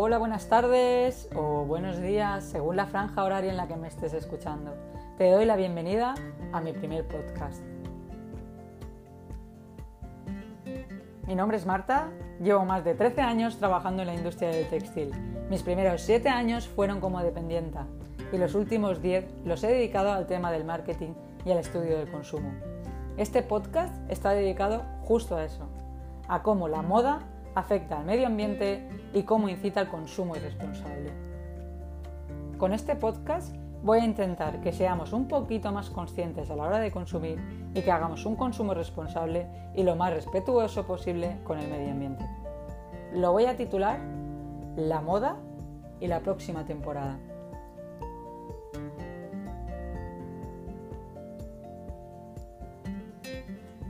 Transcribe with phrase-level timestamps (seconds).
[0.00, 4.14] Hola, buenas tardes o buenos días, según la franja horaria en la que me estés
[4.14, 4.76] escuchando.
[5.16, 6.14] Te doy la bienvenida
[6.52, 7.64] a mi primer podcast.
[11.26, 12.10] Mi nombre es Marta,
[12.40, 15.10] llevo más de 13 años trabajando en la industria del textil.
[15.50, 17.88] Mis primeros 7 años fueron como dependienta
[18.32, 22.08] y los últimos 10 los he dedicado al tema del marketing y al estudio del
[22.08, 22.52] consumo.
[23.16, 25.68] Este podcast está dedicado justo a eso,
[26.28, 27.18] a cómo la moda
[27.54, 31.12] afecta al medio ambiente y cómo incita al consumo irresponsable.
[32.58, 36.78] Con este podcast voy a intentar que seamos un poquito más conscientes a la hora
[36.78, 37.38] de consumir
[37.74, 42.24] y que hagamos un consumo responsable y lo más respetuoso posible con el medio ambiente.
[43.12, 44.00] Lo voy a titular
[44.76, 45.36] La moda
[46.00, 47.18] y la próxima temporada.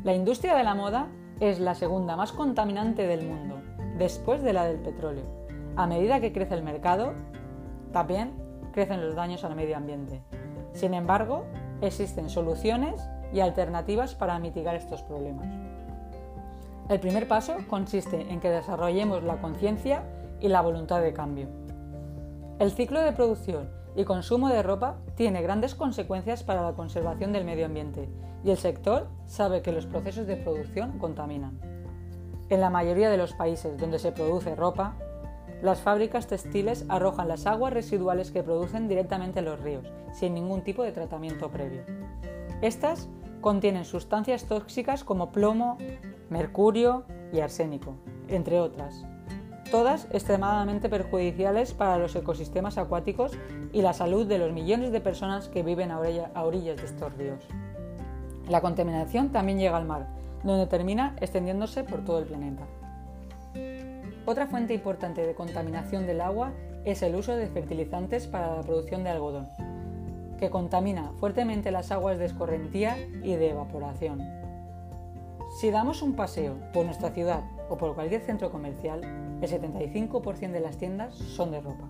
[0.05, 1.09] La industria de la moda
[1.41, 3.61] es la segunda más contaminante del mundo,
[3.97, 5.25] después de la del petróleo.
[5.77, 7.13] A medida que crece el mercado,
[7.93, 8.33] también
[8.73, 10.23] crecen los daños al medio ambiente.
[10.73, 11.45] Sin embargo,
[11.81, 13.01] existen soluciones
[13.33, 15.47] y alternativas para mitigar estos problemas.
[16.89, 20.03] El primer paso consiste en que desarrollemos la conciencia
[20.41, 21.49] y la voluntad de cambio.
[22.59, 27.45] El ciclo de producción y consumo de ropa tiene grandes consecuencias para la conservación del
[27.45, 28.09] medio ambiente
[28.45, 31.59] y el sector sabe que los procesos de producción contaminan.
[32.49, 34.95] En la mayoría de los países donde se produce ropa,
[35.63, 40.63] las fábricas textiles arrojan las aguas residuales que producen directamente en los ríos, sin ningún
[40.63, 41.83] tipo de tratamiento previo.
[42.63, 43.09] Estas
[43.41, 45.77] contienen sustancias tóxicas como plomo,
[46.31, 47.97] mercurio y arsénico,
[48.29, 49.05] entre otras,
[49.71, 53.33] todas extremadamente perjudiciales para los ecosistemas acuáticos
[53.73, 56.01] y la salud de los millones de personas que viven a,
[56.43, 57.45] orillas de estos ríos.
[58.49, 60.07] La contaminación también llega al mar,
[60.43, 62.65] donde termina extendiéndose por todo el planeta.
[64.25, 66.53] Otra fuente importante de contaminación del agua
[66.85, 69.49] es el uso de fertilizantes para la producción de algodón,
[70.39, 74.23] que contamina fuertemente las aguas de escorrentía y de evaporación.
[75.61, 80.61] Si damos un paseo por nuestra ciudad o por cualquier centro comercial, el 75% de
[80.61, 81.89] las tiendas son de ropa.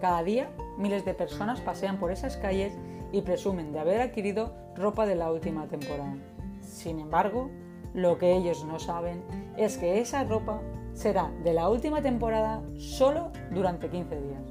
[0.00, 2.76] Cada día, miles de personas pasean por esas calles
[3.12, 6.16] y presumen de haber adquirido ropa de la última temporada.
[6.60, 7.50] Sin embargo,
[7.94, 9.22] lo que ellos no saben
[9.56, 10.60] es que esa ropa
[10.94, 14.42] será de la última temporada solo durante 15 días.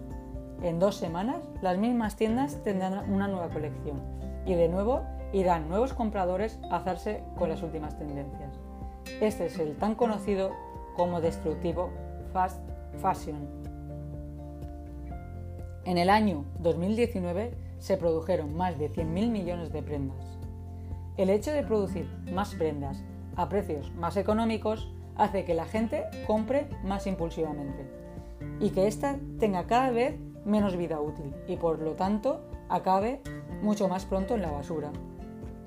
[0.62, 4.00] En dos semanas, las mismas tiendas tendrán una nueva colección
[4.46, 5.02] y de nuevo
[5.34, 8.60] irán nuevos compradores a hacerse con las últimas tendencias.
[9.20, 10.52] Este es el tan conocido
[10.96, 11.90] como destructivo
[12.32, 12.62] fast
[13.02, 13.48] fashion.
[15.86, 20.38] En el año 2019 se produjeron más de 100.000 millones de prendas.
[21.18, 23.04] El hecho de producir más prendas
[23.36, 27.90] a precios más económicos hace que la gente compre más impulsivamente
[28.60, 30.16] y que ésta tenga cada vez
[30.46, 33.22] menos vida útil y por lo tanto acabe
[33.62, 34.92] mucho más pronto en la basura.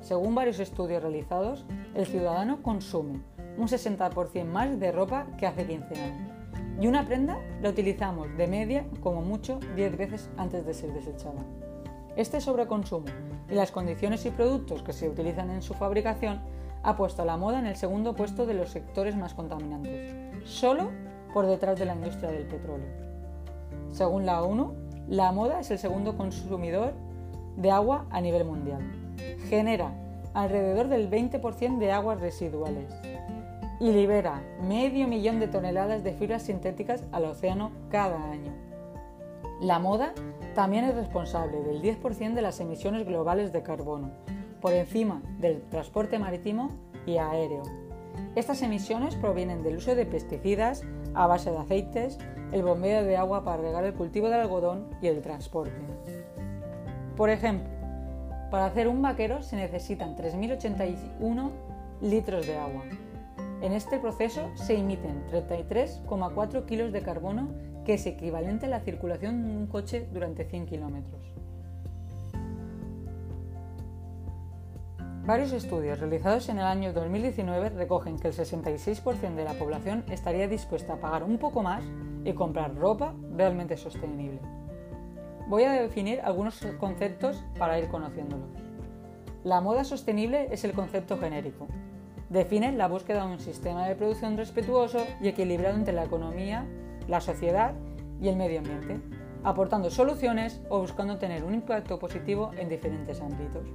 [0.00, 1.64] Según varios estudios realizados,
[1.94, 3.20] el ciudadano consume
[3.56, 6.34] un 60% más de ropa que hace 15 años
[6.80, 11.44] y una prenda la utilizamos de media como mucho 10 veces antes de ser desechada.
[12.16, 13.06] Este sobreconsumo
[13.48, 16.40] y las condiciones y productos que se utilizan en su fabricación
[16.82, 20.14] ha puesto a la moda en el segundo puesto de los sectores más contaminantes,
[20.44, 20.90] solo
[21.32, 22.86] por detrás de la industria del petróleo.
[23.90, 24.74] Según la ONU,
[25.08, 26.92] la moda es el segundo consumidor
[27.56, 28.80] de agua a nivel mundial.
[29.48, 29.92] Genera
[30.34, 32.92] alrededor del 20% de aguas residuales
[33.80, 38.52] y libera medio millón de toneladas de fibras sintéticas al océano cada año.
[39.60, 40.12] La moda
[40.54, 44.10] también es responsable del 10% de las emisiones globales de carbono,
[44.60, 46.70] por encima del transporte marítimo
[47.06, 47.62] y aéreo.
[48.36, 50.82] Estas emisiones provienen del uso de pesticidas
[51.14, 52.18] a base de aceites,
[52.52, 55.72] el bombeo de agua para regar el cultivo del algodón y el transporte.
[57.16, 57.68] Por ejemplo,
[58.50, 61.50] para hacer un vaquero se necesitan 3.081
[62.00, 62.82] litros de agua,
[63.64, 67.48] en este proceso se emiten 33,4 kilos de carbono,
[67.86, 71.22] que es equivalente a la circulación de un coche durante 100 kilómetros.
[75.24, 80.46] Varios estudios realizados en el año 2019 recogen que el 66% de la población estaría
[80.46, 81.82] dispuesta a pagar un poco más
[82.22, 84.40] y comprar ropa realmente sostenible.
[85.48, 88.50] Voy a definir algunos conceptos para ir conociéndolos.
[89.42, 91.66] La moda sostenible es el concepto genérico,
[92.30, 96.66] define la búsqueda de un sistema de producción respetuoso y equilibrado entre la economía,
[97.08, 97.74] la sociedad
[98.20, 99.00] y el medio ambiente,
[99.42, 103.66] aportando soluciones o buscando tener un impacto positivo en diferentes ámbitos.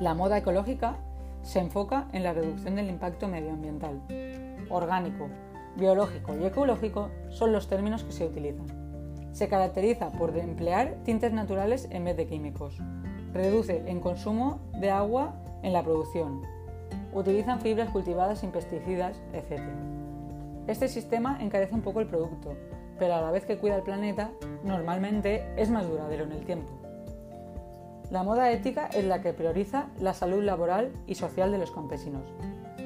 [0.00, 0.96] La moda ecológica
[1.42, 4.02] se enfoca en la reducción del impacto medioambiental,
[4.68, 5.28] orgánico,
[5.76, 8.66] biológico y ecológico son los términos que se utilizan.
[9.32, 12.78] Se caracteriza por emplear tintes naturales en vez de químicos.
[13.32, 16.55] Reduce el consumo de agua en la producción.
[17.16, 19.62] Utilizan fibras cultivadas sin pesticidas, etc.
[20.66, 22.54] Este sistema encarece un poco el producto,
[22.98, 24.32] pero a la vez que cuida el planeta,
[24.62, 26.74] normalmente es más duradero en el tiempo.
[28.10, 32.34] La moda ética es la que prioriza la salud laboral y social de los campesinos,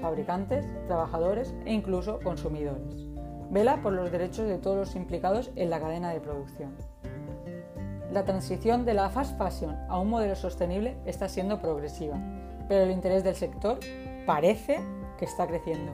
[0.00, 3.08] fabricantes, trabajadores e incluso consumidores.
[3.50, 6.76] Vela por los derechos de todos los implicados en la cadena de producción.
[8.12, 12.16] La transición de la fast fashion a un modelo sostenible está siendo progresiva,
[12.68, 13.80] pero el interés del sector
[14.30, 14.78] parece
[15.18, 15.92] que está creciendo.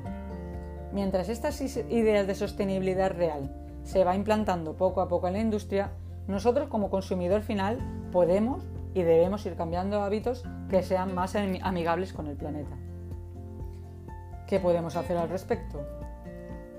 [0.92, 3.50] Mientras estas ideas de sostenibilidad real
[3.82, 5.92] se va implantando poco a poco en la industria,
[6.28, 7.78] nosotros como consumidor final
[8.12, 8.62] podemos
[8.92, 12.76] y debemos ir cambiando hábitos que sean más amigables con el planeta.
[14.46, 15.80] ¿Qué podemos hacer al respecto?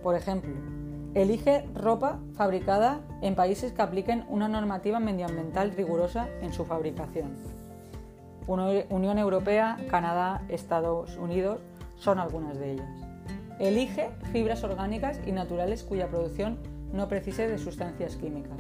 [0.04, 0.54] Por ejemplo,
[1.16, 7.57] elige ropa fabricada en países que apliquen una normativa medioambiental rigurosa en su fabricación.
[8.48, 11.60] Unión Europea, Canadá, Estados Unidos
[11.98, 12.90] son algunas de ellas.
[13.60, 16.58] Elige fibras orgánicas y naturales cuya producción
[16.94, 18.60] no precise de sustancias químicas.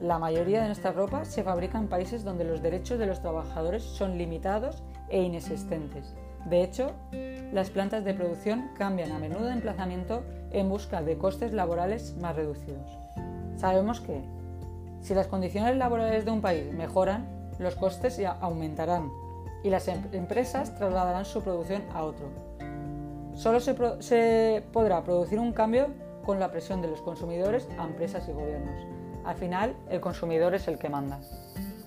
[0.00, 3.82] La mayoría de nuestra ropa se fabrica en países donde los derechos de los trabajadores
[3.82, 6.14] son limitados e inexistentes.
[6.44, 6.92] De hecho,
[7.52, 10.22] las plantas de producción cambian a menudo de emplazamiento
[10.52, 12.98] en busca de costes laborales más reducidos.
[13.56, 14.22] Sabemos que,
[15.00, 19.10] si las condiciones laborales de un país mejoran, los costes aumentarán
[19.62, 22.26] y las em-, empresas trasladarán su producción a otro.
[23.34, 25.88] Solo se, se podrá producir un cambio
[26.24, 28.86] con la presión de los consumidores a empresas y gobiernos.
[29.24, 31.20] Al final, el consumidor es el que manda.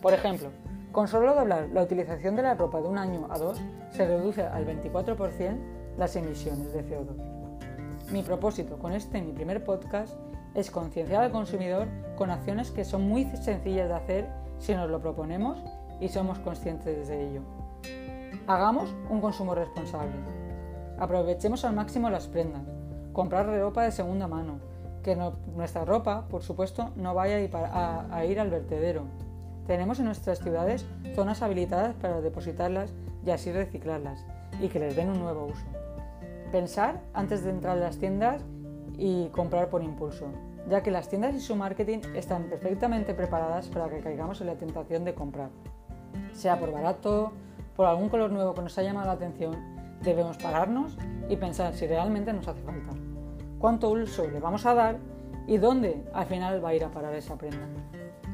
[0.01, 0.49] Por ejemplo,
[0.91, 3.61] con solo doblar la utilización de la ropa de un año a dos,
[3.91, 5.57] se reduce al 24%
[5.97, 8.11] las emisiones de CO2.
[8.11, 10.13] Mi propósito con este, mi primer podcast,
[10.55, 14.99] es concienciar al consumidor con acciones que son muy sencillas de hacer si nos lo
[14.99, 15.57] proponemos
[15.99, 17.41] y somos conscientes de ello.
[18.47, 20.13] Hagamos un consumo responsable.
[20.97, 22.63] Aprovechemos al máximo las prendas.
[23.13, 24.59] Comprar ropa de segunda mano,
[25.03, 25.17] que
[25.55, 29.03] nuestra ropa, por supuesto, no vaya a ir al vertedero.
[29.65, 30.85] Tenemos en nuestras ciudades
[31.15, 32.93] zonas habilitadas para depositarlas
[33.25, 34.25] y así reciclarlas
[34.59, 35.65] y que les den un nuevo uso.
[36.51, 38.41] Pensar antes de entrar a las tiendas
[38.99, 40.27] y comprar por impulso,
[40.67, 44.55] ya que las tiendas y su marketing están perfectamente preparadas para que caigamos en la
[44.55, 45.49] tentación de comprar.
[46.33, 47.31] Sea por barato,
[47.75, 49.55] por algún color nuevo que nos haya llamado la atención,
[50.03, 50.97] debemos pararnos
[51.29, 52.91] y pensar si realmente nos hace falta
[53.59, 54.97] cuánto uso le vamos a dar
[55.47, 57.67] y dónde al final va a ir a parar esa prenda.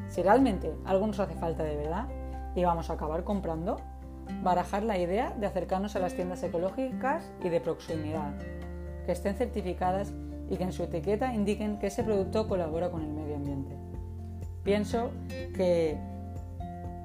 [0.08, 2.06] Si realmente algo nos hace falta de verdad
[2.54, 3.80] y vamos a acabar comprando,
[4.42, 8.32] barajar la idea de acercarnos a las tiendas ecológicas y de proximidad,
[9.04, 10.12] que estén certificadas
[10.48, 13.76] y que en su etiqueta indiquen que ese producto colabora con el medio ambiente.
[14.62, 15.10] Pienso
[15.54, 15.98] que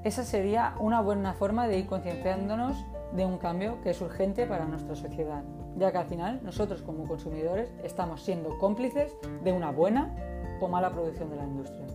[0.04, 2.86] esa sería una buena forma de ir concienciándonos
[3.16, 5.44] de un cambio que es urgente para nuestra sociedad
[5.78, 10.14] ya que al final nosotros como consumidores estamos siendo cómplices de una buena
[10.60, 11.88] o mala producción de la industria.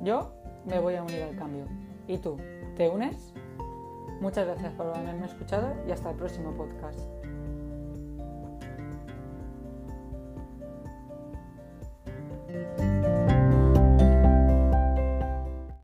[0.00, 0.32] Yo
[0.66, 1.66] me voy a unir al cambio.
[2.06, 2.36] ¿Y tú?
[2.76, 3.32] ¿Te unes?
[4.20, 7.25] Muchas gracias por haberme escuchado y hasta el próximo podcast.